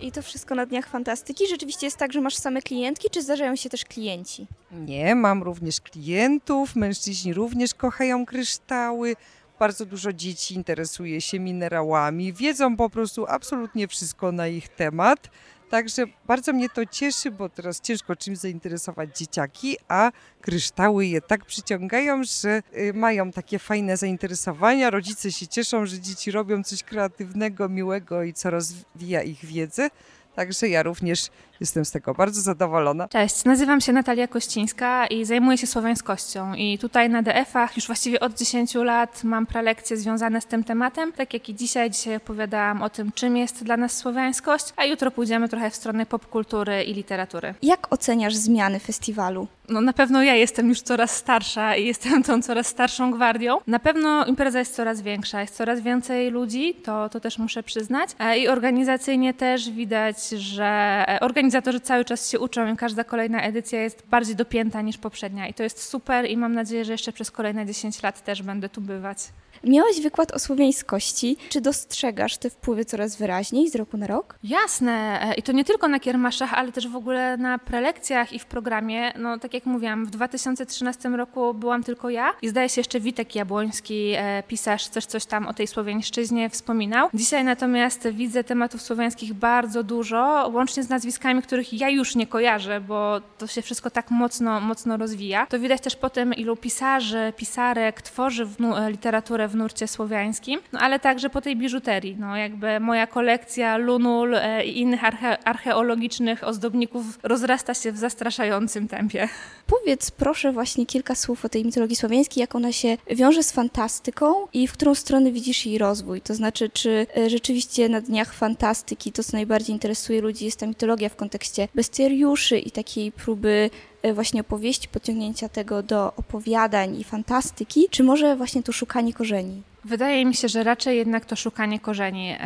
I 0.00 0.12
to 0.12 0.22
wszystko 0.22 0.54
na 0.54 0.66
Dniach 0.66 0.88
Fantastyki. 0.88 1.48
Rzeczywiście 1.48 1.86
jest 1.86 1.96
tak, 1.96 2.12
że 2.12 2.20
masz 2.20 2.36
same 2.36 2.62
klientki, 2.62 3.10
czy 3.10 3.22
zdarzają 3.22 3.56
się 3.56 3.70
też 3.70 3.84
klienci? 3.84 4.46
Nie, 4.72 5.14
mam 5.14 5.42
również 5.42 5.80
klientów, 5.80 6.76
mężczyźni 6.76 7.34
również 7.34 7.74
kochają 7.74 8.26
kryształy. 8.26 9.16
Bardzo 9.58 9.86
dużo 9.86 10.12
dzieci 10.12 10.54
interesuje 10.54 11.20
się 11.20 11.40
minerałami, 11.40 12.32
wiedzą 12.32 12.76
po 12.76 12.90
prostu 12.90 13.26
absolutnie 13.28 13.88
wszystko 13.88 14.32
na 14.32 14.48
ich 14.48 14.68
temat. 14.68 15.30
Także 15.74 16.04
bardzo 16.26 16.52
mnie 16.52 16.68
to 16.68 16.86
cieszy, 16.86 17.30
bo 17.30 17.48
teraz 17.48 17.80
ciężko 17.80 18.16
czymś 18.16 18.38
zainteresować 18.38 19.18
dzieciaki, 19.18 19.76
a 19.88 20.12
kryształy 20.40 21.06
je 21.06 21.20
tak 21.20 21.44
przyciągają, 21.44 22.24
że 22.24 22.62
y, 22.78 22.92
mają 22.94 23.32
takie 23.32 23.58
fajne 23.58 23.96
zainteresowania. 23.96 24.90
Rodzice 24.90 25.32
się 25.32 25.46
cieszą, 25.46 25.86
że 25.86 26.00
dzieci 26.00 26.30
robią 26.30 26.62
coś 26.62 26.82
kreatywnego, 26.82 27.68
miłego 27.68 28.22
i 28.22 28.32
co 28.32 28.50
rozwija 28.50 29.22
ich 29.22 29.44
wiedzę. 29.44 29.90
Także 30.34 30.68
ja 30.68 30.82
również 30.82 31.28
jestem 31.64 31.84
z 31.84 31.90
tego 31.90 32.14
bardzo 32.14 32.40
zadowolona. 32.40 33.08
Cześć, 33.08 33.44
nazywam 33.44 33.80
się 33.80 33.92
Natalia 33.92 34.28
Kościńska 34.28 35.06
i 35.06 35.24
zajmuję 35.24 35.58
się 35.58 35.66
słowiańskością. 35.66 36.54
I 36.54 36.78
tutaj 36.78 37.10
na 37.10 37.22
DF-ach 37.22 37.76
już 37.76 37.86
właściwie 37.86 38.20
od 38.20 38.38
10 38.38 38.74
lat 38.74 39.24
mam 39.24 39.46
prelekcje 39.46 39.96
związane 39.96 40.40
z 40.40 40.46
tym 40.46 40.64
tematem, 40.64 41.12
tak 41.12 41.34
jak 41.34 41.48
i 41.48 41.54
dzisiaj. 41.54 41.90
Dzisiaj 41.90 42.16
opowiadałam 42.16 42.82
o 42.82 42.90
tym, 42.90 43.12
czym 43.12 43.36
jest 43.36 43.64
dla 43.64 43.76
nas 43.76 43.96
słowiańskość, 43.96 44.64
a 44.76 44.84
jutro 44.84 45.10
pójdziemy 45.10 45.48
trochę 45.48 45.70
w 45.70 45.74
stronę 45.74 46.06
popkultury 46.06 46.82
i 46.82 46.94
literatury. 46.94 47.54
Jak 47.62 47.92
oceniasz 47.92 48.34
zmiany 48.34 48.80
festiwalu? 48.80 49.46
No 49.68 49.80
na 49.80 49.92
pewno 49.92 50.22
ja 50.22 50.34
jestem 50.34 50.68
już 50.68 50.82
coraz 50.82 51.16
starsza 51.16 51.76
i 51.76 51.86
jestem 51.86 52.22
tą 52.22 52.42
coraz 52.42 52.66
starszą 52.66 53.10
gwardią. 53.10 53.58
Na 53.66 53.78
pewno 53.78 54.24
impreza 54.24 54.58
jest 54.58 54.74
coraz 54.74 55.02
większa, 55.02 55.40
jest 55.40 55.56
coraz 55.56 55.80
więcej 55.80 56.30
ludzi, 56.30 56.74
to, 56.74 57.08
to 57.08 57.20
też 57.20 57.38
muszę 57.38 57.62
przyznać. 57.62 58.10
E, 58.18 58.38
I 58.38 58.48
organizacyjnie 58.48 59.34
też 59.34 59.70
widać, 59.70 60.28
że 60.28 61.04
e, 61.06 61.20
organizatorzy 61.54 61.80
cały 61.80 62.04
czas 62.04 62.30
się 62.30 62.40
uczą 62.40 62.74
i 62.74 62.76
każda 62.76 63.04
kolejna 63.04 63.42
edycja 63.42 63.82
jest 63.82 64.06
bardziej 64.06 64.36
dopięta 64.36 64.82
niż 64.82 64.98
poprzednia. 64.98 65.48
I 65.48 65.54
to 65.54 65.62
jest 65.62 65.82
super 65.82 66.30
i 66.30 66.36
mam 66.36 66.54
nadzieję, 66.54 66.84
że 66.84 66.92
jeszcze 66.92 67.12
przez 67.12 67.30
kolejne 67.30 67.66
10 67.66 68.02
lat 68.02 68.24
też 68.24 68.42
będę 68.42 68.68
tu 68.68 68.80
bywać. 68.80 69.18
Miałeś 69.66 70.00
wykład 70.00 70.32
o 70.32 70.38
słowiańskości. 70.38 71.36
Czy 71.48 71.60
dostrzegasz 71.60 72.38
te 72.38 72.50
wpływy 72.50 72.84
coraz 72.84 73.16
wyraźniej 73.16 73.70
z 73.70 73.74
roku 73.74 73.96
na 73.96 74.06
rok? 74.06 74.38
Jasne, 74.42 75.20
e, 75.22 75.34
i 75.34 75.42
to 75.42 75.52
nie 75.52 75.64
tylko 75.64 75.88
na 75.88 76.00
kiermaszach, 76.00 76.54
ale 76.54 76.72
też 76.72 76.88
w 76.88 76.96
ogóle 76.96 77.36
na 77.36 77.58
prelekcjach 77.58 78.32
i 78.32 78.38
w 78.38 78.46
programie. 78.46 79.12
No 79.18 79.38
tak 79.38 79.54
jak 79.54 79.66
mówiłam, 79.66 80.06
w 80.06 80.10
2013 80.10 81.08
roku 81.08 81.54
byłam 81.54 81.82
tylko 81.82 82.10
ja 82.10 82.32
i 82.42 82.48
zdaje 82.48 82.68
się 82.68 82.80
jeszcze 82.80 83.00
Witek 83.00 83.34
Jabłoński, 83.34 84.12
e, 84.16 84.42
pisarz, 84.48 84.88
też 84.88 85.06
coś 85.06 85.26
tam 85.26 85.46
o 85.46 85.54
tej 85.54 85.66
słowiańszczyźnie 85.66 86.50
wspominał. 86.50 87.08
Dzisiaj 87.14 87.44
natomiast 87.44 88.08
widzę 88.08 88.44
tematów 88.44 88.82
słowiańskich 88.82 89.34
bardzo 89.34 89.82
dużo, 89.82 90.50
łącznie 90.52 90.82
z 90.82 90.88
nazwiskami, 90.88 91.42
których 91.42 91.72
ja 91.72 91.88
już 91.88 92.14
nie 92.16 92.26
kojarzę, 92.26 92.80
bo 92.80 93.20
to 93.38 93.46
się 93.46 93.62
wszystko 93.62 93.90
tak 93.90 94.10
mocno, 94.10 94.60
mocno 94.60 94.96
rozwija. 94.96 95.46
To 95.46 95.58
widać 95.58 95.80
też 95.80 95.96
po 95.96 96.10
tym, 96.10 96.34
ilu 96.34 96.56
pisarzy, 96.56 97.32
pisarek 97.36 98.02
tworzy 98.02 98.48
e, 98.76 98.90
literaturę 98.90 99.48
w 99.48 99.53
nurcie 99.54 99.88
słowiańskim, 99.88 100.60
no 100.72 100.80
ale 100.80 100.98
także 101.00 101.30
po 101.30 101.40
tej 101.40 101.56
biżuterii. 101.56 102.16
No 102.18 102.36
jakby 102.36 102.80
moja 102.80 103.06
kolekcja 103.06 103.76
lunul 103.76 104.34
e, 104.34 104.64
i 104.64 104.80
innych 104.80 105.02
arche- 105.02 105.36
archeologicznych 105.44 106.44
ozdobników 106.44 107.18
rozrasta 107.22 107.74
się 107.74 107.92
w 107.92 107.98
zastraszającym 107.98 108.88
tempie. 108.88 109.28
Powiedz 109.66 110.10
proszę 110.10 110.52
właśnie 110.52 110.86
kilka 110.86 111.14
słów 111.14 111.44
o 111.44 111.48
tej 111.48 111.64
mitologii 111.64 111.96
słowiańskiej, 111.96 112.40
jak 112.40 112.54
ona 112.54 112.72
się 112.72 112.96
wiąże 113.10 113.42
z 113.42 113.52
fantastyką 113.52 114.34
i 114.52 114.68
w 114.68 114.72
którą 114.72 114.94
stronę 114.94 115.32
widzisz 115.32 115.66
jej 115.66 115.78
rozwój. 115.78 116.20
To 116.20 116.34
znaczy, 116.34 116.70
czy 116.72 117.06
e, 117.16 117.30
rzeczywiście 117.30 117.88
na 117.88 118.00
dniach 118.00 118.34
fantastyki 118.34 119.12
to, 119.12 119.24
co 119.24 119.36
najbardziej 119.36 119.74
interesuje 119.74 120.20
ludzi, 120.20 120.44
jest 120.44 120.60
ta 120.60 120.66
mitologia 120.66 121.08
w 121.08 121.16
kontekście 121.16 121.68
bestiariuszy 121.74 122.58
i 122.58 122.70
takiej 122.70 123.12
próby 123.12 123.70
właśnie 124.12 124.40
opowieści, 124.40 124.88
podciągnięcia 124.88 125.48
tego 125.48 125.82
do 125.82 126.12
opowiadań 126.16 126.96
i 126.96 127.04
fantastyki, 127.04 127.86
czy 127.90 128.02
może 128.02 128.36
właśnie 128.36 128.62
to 128.62 128.72
szukanie 128.72 129.12
korzeni? 129.12 129.62
Wydaje 129.84 130.24
mi 130.24 130.34
się, 130.34 130.48
że 130.48 130.64
raczej 130.64 130.96
jednak 130.96 131.24
to 131.24 131.36
szukanie 131.36 131.80
korzeni. 131.80 132.36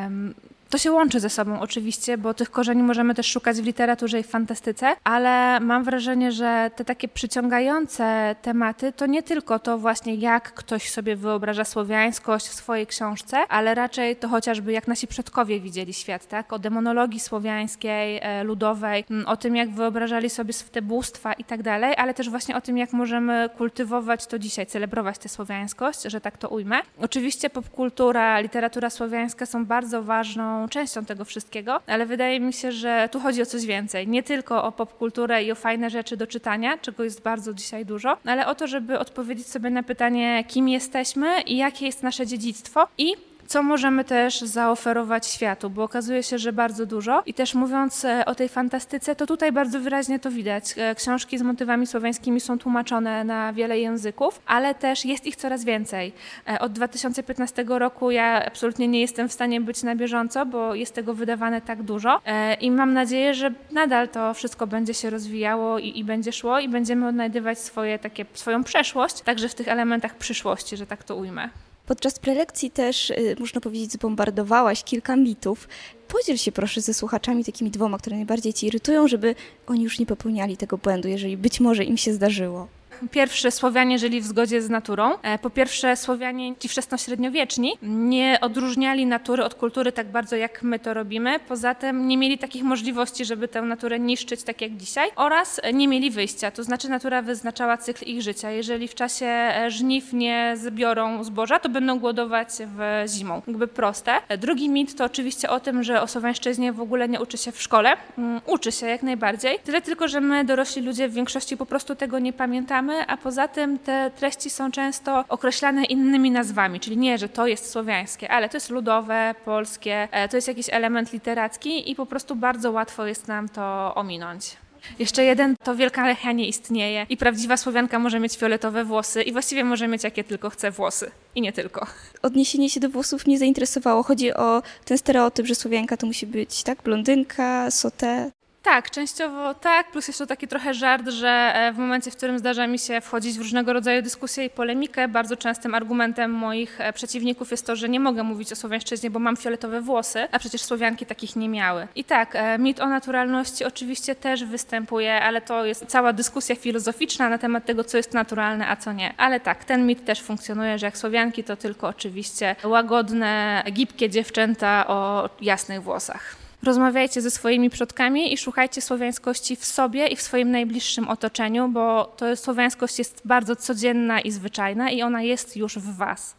To 0.71 0.79
się 0.79 0.93
łączy 0.93 1.21
ze 1.21 1.31
sobą 1.31 1.61
oczywiście, 1.61 2.19
bo 2.19 2.35
tych 2.35 2.51
korzeni 2.51 2.83
możemy 2.83 3.15
też 3.15 3.27
szukać 3.27 3.57
w 3.57 3.65
literaturze 3.65 4.21
i 4.21 4.23
w 4.23 4.27
fantastyce, 4.27 4.97
ale 5.05 5.61
mam 5.61 5.85
wrażenie, 5.85 6.33
że 6.33 6.71
te 6.77 6.85
takie 6.85 7.09
przyciągające 7.09 8.37
tematy 8.43 8.93
to 8.93 9.07
nie 9.07 9.23
tylko 9.23 9.59
to 9.59 9.79
właśnie 9.79 10.15
jak 10.15 10.55
ktoś 10.55 10.91
sobie 10.91 11.17
wyobraża 11.17 11.65
słowiańskość 11.65 12.47
w 12.47 12.55
swojej 12.55 12.87
książce, 12.87 13.37
ale 13.49 13.75
raczej 13.75 14.17
to 14.17 14.29
chociażby 14.29 14.73
jak 14.73 14.89
nasi 14.89 15.07
przodkowie 15.07 15.61
widzieli 15.61 15.95
świat, 15.95 16.27
tak? 16.27 16.53
O 16.53 16.59
demonologii 16.59 17.21
słowiańskiej, 17.21 18.21
e, 18.23 18.45
ludowej, 18.45 19.05
o 19.27 19.37
tym 19.37 19.57
jak 19.57 19.71
wyobrażali 19.71 20.31
sobie 20.31 20.55
te 20.73 20.83
bóstwa 20.83 21.33
i 21.33 21.45
tak 21.45 21.63
dalej, 21.63 21.95
ale 21.97 22.15
też 22.15 22.31
właśnie 22.31 22.57
o 22.57 22.61
tym 22.61 22.79
jak 22.79 22.93
możemy 22.93 23.51
kultywować 23.59 24.27
to 24.27 24.39
dzisiaj, 24.39 24.67
celebrować 24.67 25.19
tę 25.19 25.29
słowiańskość, 25.29 26.03
że 26.03 26.21
tak 26.21 26.39
to 26.39 26.49
ujmę. 26.49 26.77
Oczywiście 27.01 27.51
popkultura, 27.51 28.41
literatura 28.41 28.91
słowiańska 28.91 29.47
są 29.47 29.67
bardzo 29.67 30.03
ważną 30.03 30.58
częścią 30.71 31.05
tego 31.05 31.25
wszystkiego, 31.25 31.81
ale 31.87 32.07
wydaje 32.07 32.41
mi 32.41 32.53
się, 32.53 32.73
że 32.73 33.09
tu 33.13 33.21
chodzi 33.21 33.43
o 33.43 33.47
coś 33.47 33.67
więcej. 33.67 34.09
Nie 34.09 34.23
tylko 34.23 34.65
o 34.65 34.73
popkulturę 34.73 35.45
i 35.45 35.53
o 35.53 35.55
fajne 35.55 35.91
rzeczy 35.91 36.17
do 36.17 36.27
czytania, 36.27 36.79
czego 36.79 37.05
jest 37.05 37.23
bardzo 37.23 37.55
dzisiaj 37.55 37.87
dużo, 37.87 38.17
ale 38.25 38.47
o 38.47 38.55
to, 38.55 38.67
żeby 38.67 38.99
odpowiedzieć 38.99 39.47
sobie 39.47 39.71
na 39.71 39.83
pytanie, 39.83 40.45
kim 40.49 40.69
jesteśmy 40.69 41.41
i 41.41 41.57
jakie 41.57 41.87
jest 41.87 42.03
nasze 42.03 42.27
dziedzictwo 42.27 42.89
i 42.99 43.28
co 43.49 43.63
możemy 43.63 44.05
też 44.05 44.41
zaoferować 44.41 45.27
światu, 45.27 45.71
bo 45.71 45.83
okazuje 45.83 46.23
się, 46.23 46.39
że 46.39 46.53
bardzo 46.53 46.87
dużo. 46.87 47.23
I 47.27 47.35
też 47.35 47.55
mówiąc 47.55 48.05
e, 48.05 48.25
o 48.25 48.35
tej 48.35 48.49
fantastyce, 48.49 49.17
to 49.17 49.27
tutaj 49.27 49.53
bardzo 49.53 49.81
wyraźnie 49.81 50.19
to 50.19 50.31
widać. 50.31 50.75
E, 50.77 50.95
Książki 50.95 51.39
z 51.39 51.43
motywami 51.43 51.87
słowiańskimi 51.87 52.41
są 52.41 52.59
tłumaczone 52.59 53.25
na 53.25 53.53
wiele 53.53 53.79
języków, 53.79 54.41
ale 54.47 54.75
też 54.75 55.05
jest 55.05 55.27
ich 55.27 55.37
coraz 55.37 55.65
więcej. 55.65 56.13
E, 56.49 56.59
Od 56.59 56.73
2015 56.73 57.65
roku 57.69 58.11
ja 58.11 58.47
absolutnie 58.47 58.89
nie 58.89 59.01
jestem 59.01 59.29
w 59.29 59.33
stanie 59.33 59.61
być 59.61 59.83
na 59.83 59.97
bieżąco, 59.97 60.47
bo 60.47 60.75
jest 60.75 60.95
tego 60.95 61.15
wydawane 61.15 61.61
tak 61.61 61.83
dużo 61.83 62.21
i 62.61 62.71
mam 62.71 62.93
nadzieję, 62.93 63.35
że 63.35 63.51
nadal 63.73 64.09
to 64.09 64.35
wszystko 64.35 64.67
będzie 64.67 64.95
się 64.95 65.11
rozwijało 65.11 65.79
i, 65.79 65.99
i 65.99 66.05
będzie 66.05 66.33
szło 66.33 66.59
i 66.59 66.69
będziemy 66.69 67.09
odnajdywać 67.09 67.59
swoje 67.59 67.99
takie, 67.99 68.25
swoją 68.35 68.65
przeszłość, 68.65 69.21
także 69.21 69.49
w 69.49 69.55
tych 69.55 69.69
elementach 69.69 70.15
przyszłości, 70.15 70.77
że 70.77 70.87
tak 70.87 71.05
to 71.05 71.17
ujmę. 71.17 71.49
Podczas 71.89 72.19
prelekcji 72.19 72.71
też, 72.71 73.11
y, 73.11 73.37
można 73.41 73.61
powiedzieć, 73.61 73.93
zbombardowałaś 73.93 74.85
kilka 74.85 75.17
mitów. 75.17 75.69
Podziel 76.09 76.37
się 76.37 76.53
proszę 76.53 76.81
ze 76.81 76.95
słuchaczami 76.95 77.45
takimi 77.45 77.71
dwoma, 77.71 77.99
które 77.99 78.17
najbardziej 78.17 78.53
Ci 78.53 78.67
irytują, 78.67 79.09
żeby 79.09 79.35
oni 79.67 79.85
już 79.85 79.99
nie 79.99 80.07
popełniali 80.07 80.57
tego 80.57 80.79
błędu, 80.79 81.09
jeżeli 81.09 81.37
być 81.37 81.61
może 81.61 81.85
im 81.85 81.97
się 81.97 82.15
zdarzyło. 82.15 82.69
Pierwsze 83.11 83.51
Słowianie 83.51 83.99
żyli 83.99 84.21
w 84.21 84.25
zgodzie 84.25 84.63
z 84.63 84.71
naturą. 84.71 85.15
E, 85.23 85.39
Po 85.39 85.51
pierwsze 85.51 85.97
Słowianie, 85.97 86.57
ci 86.57 86.69
wczesnośredniowieczni, 86.69 87.73
nie 87.83 88.39
odróżniali 88.41 89.07
natury 89.07 89.45
od 89.45 89.55
kultury 89.55 89.93
tak 89.93 90.07
bardzo 90.11 90.37
jak 90.37 90.63
my 90.63 90.79
to 90.79 90.95
robimy. 90.95 91.41
Poza 91.49 91.75
tym 91.75 92.09
nie 92.09 92.17
mieli 92.17 92.39
takich 92.39 92.63
możliwości, 92.63 93.25
żeby 93.25 93.49
tę 93.49 93.63
naturę 93.63 93.99
niszczyć 94.01 94.43
tak 94.43 94.61
jak 94.61 94.77
dzisiaj 94.77 95.11
oraz 95.17 95.61
nie 95.75 95.89
mieli 95.89 96.11
wyjścia. 96.11 96.51
To 96.51 96.63
znaczy 96.65 96.89
natura 96.89 97.23
wyznaczała 97.23 97.77
cykl 97.77 98.05
ich 98.05 98.23
życia. 98.23 98.51
Jeżeli 98.51 98.89
w 98.89 98.95
czasie 98.95 99.27
e, 99.27 99.71
żniw 99.71 100.13
nie 100.13 100.55
zbiorą 100.57 101.25
zboża, 101.25 101.59
to 101.59 101.69
będą 101.69 101.99
głodować 101.99 102.49
w 102.77 103.05
zimą. 103.09 103.43
Jakby 103.47 103.67
proste. 103.69 104.13
E, 104.29 104.39
Drugi 104.39 104.69
mit 104.69 104.97
to 104.97 105.05
oczywiście 105.05 105.51
o 105.51 105.61
tym, 105.61 105.83
że 105.83 106.03
o 106.03 106.07
Słowiańszczyźnie 106.07 106.73
w 106.73 106.81
ogóle 106.81 107.09
nie 107.09 107.21
uczy 107.21 107.39
się 107.39 107.53
w 107.53 107.63
szkole. 107.63 107.97
Mm, 108.19 108.41
Uczy 108.47 108.73
się 108.73 108.87
jak 108.87 109.03
najbardziej. 109.03 109.59
Tyle 109.65 109.83
tylko, 109.83 110.09
że 110.09 110.21
my 110.21 110.45
dorośli 110.45 110.83
ludzie 110.83 111.09
w 111.09 111.13
większości 111.13 111.57
po 111.57 111.67
prostu 111.67 111.95
tego 111.95 112.19
nie 112.19 112.33
pamiętamy, 112.33 112.88
a 113.07 113.17
poza 113.17 113.49
tym 113.49 113.79
te 113.79 114.11
treści 114.17 114.51
są 114.51 114.71
często 114.71 115.25
określane 115.29 115.85
innymi 115.85 116.31
nazwami, 116.31 116.81
czyli 116.81 116.97
nie, 116.97 117.19
że 117.19 117.29
to 117.29 117.47
jest 117.47 117.71
słowiańskie, 117.71 118.31
ale 118.31 118.49
to 118.49 118.57
jest 118.57 118.71
ludowe, 118.71 119.35
polskie, 119.45 120.09
e, 120.11 120.29
to 120.29 120.37
jest 120.37 120.49
jakiś 120.49 120.67
element 120.71 121.13
literacki 121.13 121.91
i 121.91 121.95
po 121.95 122.07
prostu 122.07 122.37
bardzo 122.37 122.71
łatwo 122.71 123.07
jest 123.07 123.29
nam 123.29 123.49
to 123.49 123.95
ominąć. 123.95 124.57
Jeszcze 124.99 125.25
jeden, 125.25 125.57
to 125.65 125.77
Wielka 125.77 126.07
Lechia 126.07 126.33
nie 126.33 126.49
istnieje 126.49 127.07
i 127.09 127.17
prawdziwa 127.17 127.57
Słowianka 127.57 127.99
może 127.99 128.21
mieć 128.21 128.37
fioletowe 128.37 128.85
włosy 128.85 129.23
i 129.23 129.33
właściwie 129.33 129.65
może 129.65 129.89
mieć 129.89 130.05
jakie 130.05 130.25
tylko 130.25 130.51
chce 130.51 130.71
włosy. 130.71 131.11
I 131.35 131.41
nie 131.41 131.53
tylko. 131.53 131.87
Odniesienie 132.23 132.71
się 132.71 132.81
do 132.81 132.89
włosów 132.89 133.27
mnie 133.27 133.39
zainteresowało. 133.39 134.03
Chodzi 134.03 134.35
o 134.35 134.63
ten 134.85 134.99
stereotyp, 134.99 135.47
że 135.47 135.55
Słowianka 135.55 135.97
to 135.97 136.07
musi 136.07 136.27
być, 136.27 136.63
tak, 136.63 136.83
blondynka, 136.83 137.71
sotę. 137.71 138.31
Tak, 138.63 138.91
częściowo 138.91 139.55
tak, 139.55 139.91
plus 139.91 140.19
to 140.19 140.27
taki 140.27 140.49
trochę 140.49 140.75
żart, 140.75 141.09
że 141.09 141.29
e, 141.29 141.73
w 141.73 141.79
momencie, 141.79 142.11
w 142.11 142.17
którym 142.17 142.39
zdarza 142.39 142.67
mi 142.67 142.79
się 142.79 143.01
wchodzić 143.01 143.37
w 143.37 143.39
różnego 143.39 143.73
rodzaju 143.73 144.03
dyskusje 144.03 144.45
i 144.45 144.51
polemikę, 144.51 145.09
bardzo 145.09 145.37
częstym 145.37 145.75
argumentem 145.75 146.31
moich 146.31 146.81
e, 146.81 146.93
przeciwników 146.93 147.51
jest 147.51 147.67
to, 147.67 147.77
że 147.77 147.89
nie 147.89 148.01
mogę 148.01 148.23
mówić 148.23 148.53
o 148.53 148.57
słowiańszczyźnie, 148.57 149.11
bo 149.11 149.19
mam 149.19 149.37
fioletowe 149.37 149.81
włosy, 149.81 150.29
a 150.33 150.39
przecież 150.39 150.63
Słowianki 150.63 151.07
takich 151.07 151.37
nie 151.37 151.49
miały. 151.49 151.89
I 151.97 152.05
tak, 152.05 152.37
e, 152.37 152.59
mit 152.59 152.81
o 152.81 152.87
naturalności 152.87 153.65
oczywiście 153.65 154.15
też 154.15 154.45
występuje, 154.45 155.21
ale 155.23 155.41
to 155.41 155.65
jest 155.65 155.87
cała 155.87 156.13
dyskusja 156.13 156.57
filozoficzna 156.57 157.29
na 157.29 157.39
temat 157.39 157.65
tego, 157.65 157.85
co 157.85 157.97
jest 157.97 158.15
naturalne, 158.15 158.69
a 158.69 158.77
co 158.77 158.93
nie. 158.93 159.15
Ale 159.17 159.41
tak, 159.41 159.65
ten 159.65 159.87
mit 159.87 160.05
też 160.05 160.23
funkcjonuje, 160.23 160.79
że 160.79 160.87
jak 160.87 160.99
Słowianki 160.99 161.45
to 161.45 161.57
tylko 161.57 161.89
oczywiście 161.89 162.57
łagodne, 162.65 163.63
gibkie 163.73 164.11
dziewczęta 164.11 164.87
o 164.87 165.31
jasnych 165.41 165.83
włosach. 165.83 166.38
Rozmawiajcie 166.63 167.21
ze 167.21 167.31
swoimi 167.31 167.71
przodkami 167.71 168.33
i 168.33 168.39
szukajcie 168.39 168.81
słowiańskości 168.81 169.57
w 169.57 169.65
sobie 169.65 170.07
i 170.07 170.17
w 170.17 170.23
swoim 170.23 170.51
najbliższym 170.51 171.09
otoczeniu, 171.09 171.69
bo 171.69 172.05
to 172.17 172.37
słowiańskość 172.37 172.99
jest 172.99 173.23
bardzo 173.25 173.57
codzienna 173.57 174.21
i 174.21 174.31
zwyczajna 174.31 174.91
i 174.91 175.03
ona 175.03 175.23
jest 175.23 175.57
już 175.57 175.79
w 175.79 175.97
was. 175.97 176.37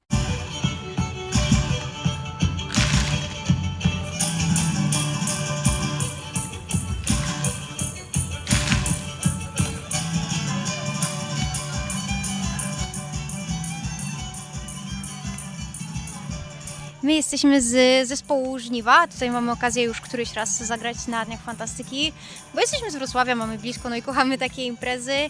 My 17.09 17.15
jesteśmy 17.15 17.61
z 17.61 18.07
zespołu 18.07 18.59
Żniwa. 18.59 19.07
Tutaj 19.07 19.31
mamy 19.31 19.51
okazję 19.51 19.83
już 19.83 20.01
któryś 20.01 20.33
raz 20.33 20.57
zagrać 20.57 21.07
na 21.07 21.25
Dniach 21.25 21.41
Fantastyki, 21.41 22.13
bo 22.53 22.61
jesteśmy 22.61 22.91
z 22.91 22.95
Wrocławia, 22.95 23.35
mamy 23.35 23.57
blisko, 23.57 23.89
no 23.89 23.95
i 23.95 24.01
kochamy 24.01 24.37
takie 24.37 24.65
imprezy. 24.65 25.29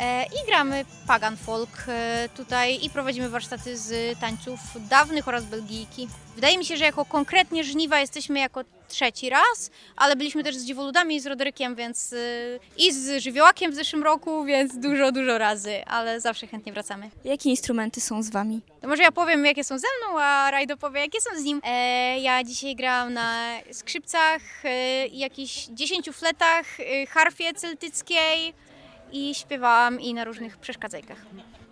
E, 0.00 0.24
I 0.24 0.46
gramy 0.46 0.84
pagan 1.06 1.36
folk 1.36 1.70
e, 1.88 2.28
tutaj 2.36 2.84
i 2.84 2.90
prowadzimy 2.90 3.28
warsztaty 3.28 3.76
z 3.76 4.18
tańców 4.18 4.60
dawnych 4.88 5.28
oraz 5.28 5.44
belgijki. 5.44 6.08
Wydaje 6.34 6.58
mi 6.58 6.64
się, 6.64 6.76
że 6.76 6.84
jako 6.84 7.04
konkretnie 7.04 7.64
Żniwa 7.64 8.00
jesteśmy 8.00 8.38
jako 8.38 8.64
trzeci 8.88 9.30
raz, 9.30 9.70
ale 9.96 10.16
byliśmy 10.16 10.44
też 10.44 10.56
z 10.56 10.64
Dziwoludami 10.64 11.16
i 11.16 11.20
z 11.20 11.26
Roderykiem, 11.26 11.74
więc 11.74 12.12
e, 12.12 12.16
i 12.76 12.92
z 12.92 13.22
Żywiołakiem 13.22 13.72
w 13.72 13.74
zeszłym 13.74 14.02
roku, 14.02 14.44
więc 14.44 14.78
dużo, 14.78 15.12
dużo 15.12 15.38
razy, 15.38 15.84
ale 15.86 16.20
zawsze 16.20 16.46
chętnie 16.46 16.72
wracamy. 16.72 17.10
Jakie 17.24 17.50
instrumenty 17.50 18.00
są 18.00 18.22
z 18.22 18.30
wami? 18.30 18.60
To 18.80 18.88
może 18.88 19.02
ja 19.02 19.12
powiem, 19.12 19.46
jakie 19.46 19.64
są 19.64 19.78
ze 19.78 19.86
mną, 19.98 20.20
a 20.20 20.50
Rajdo 20.50 20.76
powie, 20.76 21.00
jakie 21.00 21.20
są 21.20 21.30
z 21.40 21.44
nim. 21.44 21.60
E, 21.64 22.18
ja 22.18 22.44
dzisiaj 22.44 22.76
grałam 22.76 23.12
na 23.12 23.50
skrzypcach, 23.72 24.42
e, 24.64 25.06
jakichś 25.06 25.66
10 25.66 26.10
fletach, 26.12 26.80
e, 26.80 27.06
harfie 27.06 27.54
celtyckiej 27.54 28.54
i 29.12 29.34
śpiewałam 29.34 30.00
i 30.00 30.14
na 30.14 30.24
różnych 30.24 30.56
przeszkadzajkach. 30.58 31.18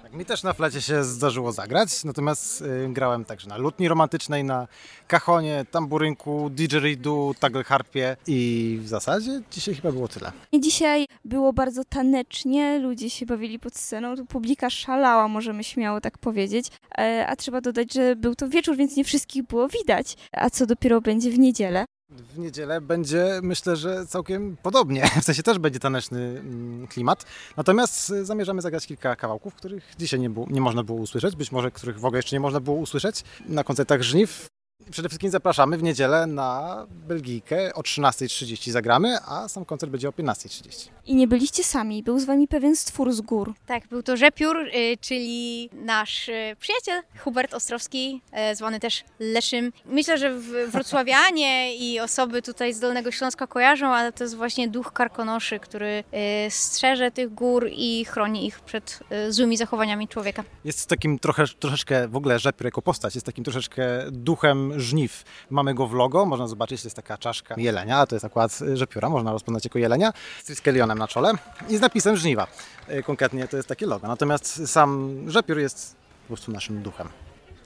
Tak, 0.02 0.12
mi 0.12 0.25
też 0.25 0.42
na 0.42 0.52
flecie 0.52 0.80
się 0.83 1.04
zdarzyło 1.04 1.52
zagrać, 1.52 2.04
natomiast 2.04 2.62
y, 2.62 2.88
grałem 2.88 3.25
także 3.25 3.49
na 3.49 3.57
lutni 3.57 3.88
romantycznej, 3.88 4.45
na 4.45 4.68
kachonie, 5.07 5.64
tamburynku, 5.71 6.50
didgeridoo, 6.50 7.35
tagle 7.40 7.64
harpie 7.64 8.16
i 8.26 8.78
w 8.83 8.88
zasadzie 8.88 9.40
dzisiaj 9.50 9.75
chyba 9.75 9.92
było 9.92 10.09
tyle. 10.09 10.33
Dzisiaj 10.61 11.07
było 11.25 11.52
bardzo 11.52 11.85
tanecznie, 11.85 12.78
ludzie 12.78 13.11
się 13.11 13.26
bawili 13.26 13.59
pod 13.59 13.76
sceną, 13.76 14.16
tu 14.16 14.26
publika 14.26 14.71
szalała, 14.71 15.28
możemy 15.28 15.64
śmiało 15.64 16.00
tak 16.00 16.18
powiedzieć. 16.18 16.66
E, 16.99 17.26
A 17.28 17.37
trzeba 17.37 17.61
dodać, 17.61 17.92
że 17.95 18.16
był 18.16 18.35
to 18.35 18.49
wieczór, 18.49 18.76
więc 18.76 18.97
nie 18.97 19.04
wszystkich 19.04 19.42
było 19.47 19.68
widać. 19.68 20.16
A 20.33 20.50
co 20.50 20.66
dopiero 20.66 21.00
będzie 21.00 21.30
w 21.30 21.38
niedzielę? 21.38 21.85
W 22.11 22.38
niedzielę 22.38 22.81
będzie, 22.81 23.41
myślę, 23.43 23.77
że 23.77 24.07
całkiem 24.07 24.57
podobnie. 24.62 25.11
W 25.23 25.25
sensie 25.25 25.43
też 25.43 25.59
będzie 25.59 25.81
taneczny 25.81 26.21
mm, 26.21 26.87
klimat. 26.87 27.25
Natomiast 27.57 28.11
y, 28.11 28.25
zamierzamy 28.25 28.62
zagrać 28.62 28.87
kilka 28.87 29.17
kawałków, 29.17 29.55
których 29.55 29.93
dzisiaj 29.99 30.21
nie, 30.21 30.31
było, 30.31 30.47
nie 30.50 30.61
można 30.61 30.83
było 30.83 30.99
usłyszeć, 30.99 31.37
być 31.37 31.53
może 31.53 31.71
których 31.71 32.00
w 32.00 32.05
ogóle 32.05 32.19
jeszcze 32.19 32.37
nie 32.37 32.41
można 32.41 32.61
było 32.61 32.77
usłyszeć 32.77 33.25
na 33.49 33.65
koncertach 33.65 34.03
Żniw. 34.03 34.58
Przede 34.90 35.08
wszystkim 35.08 35.30
zapraszamy 35.30 35.78
w 35.78 35.82
niedzielę 35.82 36.26
na 36.26 36.87
Belgijkę. 36.90 37.75
O 37.75 37.80
13.30 37.80 38.70
zagramy, 38.70 39.18
a 39.26 39.49
sam 39.49 39.64
koncert 39.64 39.92
będzie 39.92 40.08
o 40.08 40.12
15.30. 40.12 40.88
I 41.06 41.14
nie 41.14 41.28
byliście 41.28 41.64
sami, 41.64 42.02
był 42.02 42.18
z 42.18 42.25
wami 42.25 42.49
pewien 42.49 42.76
stwór 42.76 43.12
z 43.12 43.20
gór. 43.20 43.54
Tak, 43.66 43.87
był 43.88 44.02
to 44.02 44.16
Rzepiór, 44.16 44.56
y, 44.56 44.97
czyli 45.00 45.70
nasz 45.73 46.28
y, 46.28 46.56
przyjaciel 46.61 47.02
Hubert 47.18 47.54
Ostrowski, 47.54 48.23
y, 48.52 48.56
zwany 48.56 48.80
też 48.80 49.04
Leszym. 49.20 49.73
Myślę, 49.85 50.18
że 50.18 50.38
wrocławianie 50.68 51.76
i 51.76 52.00
osoby 52.00 52.42
tutaj 52.42 52.75
z 52.75 52.80
Dolnego 52.80 53.11
Śląska 53.11 53.47
kojarzą, 53.47 53.87
ale 53.87 54.12
to 54.12 54.25
jest 54.25 54.37
właśnie 54.37 54.68
duch 54.68 54.92
karkonoszy, 54.92 55.61
który 55.61 56.04
strzeże 56.49 57.11
tych 57.11 57.35
gór 57.35 57.68
i 57.73 58.04
chroni 58.04 58.47
ich 58.47 58.61
przed 58.61 59.00
złymi 59.28 59.56
zachowaniami 59.56 60.08
człowieka. 60.08 60.44
Jest 60.64 60.87
takim 60.87 61.18
trochę, 61.18 61.44
troszeczkę, 61.58 62.08
w 62.08 62.16
ogóle 62.16 62.38
Rzepiór 62.38 62.64
jako 62.64 62.82
postać, 62.82 63.14
jest 63.14 63.26
takim 63.26 63.44
troszeczkę 63.44 63.85
duchem 64.11 64.67
żniw. 64.76 65.25
Mamy 65.50 65.75
go 65.75 65.87
w 65.87 65.92
logo, 65.94 66.26
można 66.26 66.48
zobaczyć, 66.48 66.82
to 66.82 66.87
jest 66.87 66.96
taka 66.96 67.18
czaszka 67.18 67.54
jelenia, 67.58 67.98
a 67.98 68.06
to 68.06 68.14
jest 68.14 68.25
akurat 68.25 68.58
Rzepióra, 68.75 69.08
można 69.08 69.32
rozpoznać 69.32 69.64
jako 69.64 69.78
jelenia, 69.78 70.12
z 70.42 70.44
Triskelionem 70.44 70.98
na 70.98 71.08
czole 71.08 71.32
i 71.68 71.76
z 71.76 71.80
napisem 71.80 72.16
żniwa. 72.16 72.46
E, 72.88 73.02
Konkretnie 73.02 73.48
to 73.48 73.56
jest 73.56 73.68
takie 73.68 73.87
logo. 73.87 74.08
Natomiast 74.08 74.68
sam 74.68 75.20
Rzepiór 75.26 75.58
jest 75.58 75.96
po 76.22 76.26
prostu 76.26 76.52
naszym 76.52 76.82
duchem. 76.82 77.08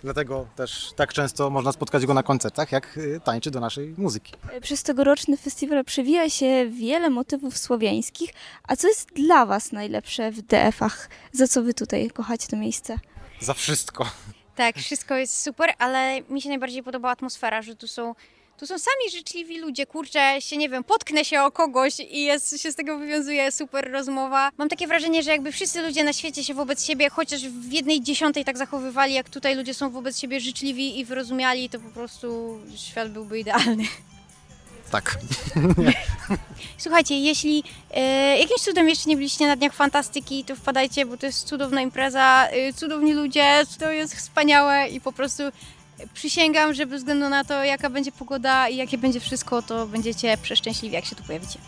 Dlatego 0.02 0.46
też 0.56 0.92
tak 0.96 1.12
często 1.12 1.50
można 1.50 1.72
spotkać 1.72 2.06
go 2.06 2.14
na 2.14 2.22
koncertach, 2.22 2.72
jak 2.72 2.96
y, 2.98 3.20
tańczy 3.24 3.50
do 3.50 3.60
naszej 3.60 3.94
muzyki. 3.98 4.32
Przez 4.62 4.82
tegoroczny 4.82 5.36
festiwal 5.36 5.84
przewija 5.84 6.30
się 6.30 6.66
wiele 6.70 7.10
motywów 7.10 7.58
słowiańskich. 7.58 8.30
A 8.68 8.76
co 8.76 8.88
jest 8.88 9.12
dla 9.12 9.46
was 9.46 9.72
najlepsze 9.72 10.30
w 10.30 10.42
DF-ach? 10.42 11.08
Za 11.32 11.48
co 11.48 11.62
wy 11.62 11.74
tutaj 11.74 12.10
kochacie 12.10 12.48
to 12.48 12.56
miejsce? 12.56 12.98
Za 13.40 13.54
wszystko. 13.54 14.06
Tak, 14.56 14.76
wszystko 14.76 15.14
jest 15.14 15.42
super, 15.42 15.74
ale 15.78 16.20
mi 16.28 16.42
się 16.42 16.48
najbardziej 16.48 16.82
podoba 16.82 17.10
atmosfera, 17.10 17.62
że 17.62 17.76
tu 17.76 17.88
są, 17.88 18.14
tu 18.58 18.66
są 18.66 18.78
sami 18.78 19.10
życzliwi 19.10 19.58
ludzie. 19.58 19.86
Kurczę, 19.86 20.36
się 20.40 20.56
nie 20.56 20.68
wiem, 20.68 20.84
potknę 20.84 21.24
się 21.24 21.42
o 21.42 21.50
kogoś 21.50 22.00
i 22.00 22.22
jest, 22.22 22.62
się 22.62 22.72
z 22.72 22.74
tego 22.74 22.98
wywiązuje 22.98 23.52
super 23.52 23.92
rozmowa. 23.92 24.50
Mam 24.58 24.68
takie 24.68 24.86
wrażenie, 24.86 25.22
że 25.22 25.30
jakby 25.30 25.52
wszyscy 25.52 25.82
ludzie 25.82 26.04
na 26.04 26.12
świecie 26.12 26.44
się 26.44 26.54
wobec 26.54 26.84
siebie, 26.84 27.10
chociaż 27.10 27.48
w 27.48 27.72
jednej 27.72 28.00
dziesiątej 28.00 28.44
tak 28.44 28.58
zachowywali, 28.58 29.14
jak 29.14 29.28
tutaj 29.28 29.56
ludzie 29.56 29.74
są 29.74 29.90
wobec 29.90 30.18
siebie 30.18 30.40
życzliwi 30.40 30.98
i 30.98 31.04
wyrozumiali, 31.04 31.68
to 31.68 31.80
po 31.80 31.90
prostu 31.90 32.58
świat 32.76 33.12
byłby 33.12 33.38
idealny. 33.38 33.84
Tak. 34.92 35.18
Słuchajcie, 36.78 37.18
jeśli 37.18 37.64
e, 37.94 38.00
jakimś 38.38 38.60
cudem 38.60 38.88
jeszcze 38.88 39.10
nie 39.10 39.16
byliście 39.16 39.46
na 39.46 39.56
Dniach 39.56 39.74
Fantastyki, 39.74 40.44
to 40.44 40.56
wpadajcie, 40.56 41.06
bo 41.06 41.16
to 41.16 41.26
jest 41.26 41.48
cudowna 41.48 41.80
impreza, 41.80 42.48
e, 42.50 42.72
cudowni 42.72 43.12
ludzie, 43.12 43.62
to 43.78 43.92
jest 43.92 44.14
wspaniałe 44.14 44.88
i 44.88 45.00
po 45.00 45.12
prostu 45.12 45.42
przysięgam, 46.14 46.74
że 46.74 46.86
bez 46.86 46.98
względu 46.98 47.28
na 47.28 47.44
to, 47.44 47.64
jaka 47.64 47.90
będzie 47.90 48.12
pogoda 48.12 48.68
i 48.68 48.76
jakie 48.76 48.98
będzie 48.98 49.20
wszystko, 49.20 49.62
to 49.62 49.86
będziecie 49.86 50.36
przeszczęśliwi, 50.42 50.94
jak 50.94 51.04
się 51.04 51.16
tu 51.16 51.22
pojawicie. 51.22 51.58